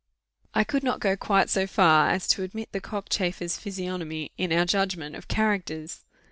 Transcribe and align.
I 0.55 0.63
could 0.63 0.81
not 0.83 0.99
go 0.99 1.15
quite 1.15 1.47
so 1.51 1.67
far 1.67 2.09
as 2.09 2.27
to 2.29 2.41
admit 2.41 2.71
the 2.71 2.81
cockchafer's 2.81 3.59
physiognomy 3.59 4.31
in 4.35 4.51
our 4.51 4.65
judgment 4.65 5.15
of 5.15 5.27
characters. 5.27 6.03